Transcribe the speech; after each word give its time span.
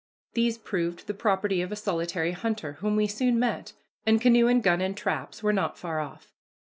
These 0.33 0.57
proved 0.57 1.05
the 1.05 1.13
property 1.13 1.61
of 1.61 1.71
a 1.71 1.75
solitary 1.75 2.31
hunter, 2.31 2.73
whom 2.79 2.95
we 2.95 3.05
soon 3.05 3.37
met, 3.37 3.73
and 4.03 4.19
canoe 4.19 4.47
and 4.47 4.63
gun 4.63 4.81
and 4.81 4.97
traps 4.97 5.43
were 5.43 5.53
not 5.53 5.77
far 5.77 5.99
off. 5.99 6.33